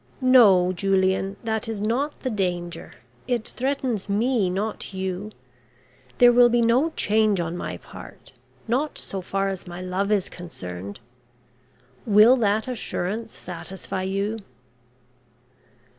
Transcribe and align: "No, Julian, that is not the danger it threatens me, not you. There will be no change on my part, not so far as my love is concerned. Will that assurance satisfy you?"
"No, 0.19 0.73
Julian, 0.73 1.37
that 1.43 1.69
is 1.69 1.79
not 1.79 2.21
the 2.21 2.31
danger 2.31 2.93
it 3.27 3.47
threatens 3.47 4.09
me, 4.09 4.49
not 4.49 4.95
you. 4.95 5.29
There 6.17 6.31
will 6.33 6.49
be 6.49 6.63
no 6.63 6.89
change 6.95 7.39
on 7.39 7.55
my 7.55 7.77
part, 7.77 8.31
not 8.67 8.97
so 8.97 9.21
far 9.21 9.49
as 9.49 9.67
my 9.67 9.79
love 9.79 10.11
is 10.11 10.27
concerned. 10.27 11.01
Will 12.07 12.35
that 12.37 12.67
assurance 12.67 13.31
satisfy 13.37 14.01
you?" 14.01 14.39